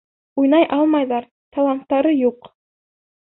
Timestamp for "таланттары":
1.57-2.13